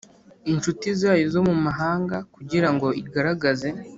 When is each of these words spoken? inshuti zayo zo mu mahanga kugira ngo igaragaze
inshuti 0.51 0.87
zayo 1.01 1.25
zo 1.33 1.41
mu 1.47 1.55
mahanga 1.65 2.17
kugira 2.35 2.69
ngo 2.73 2.87
igaragaze 3.01 3.69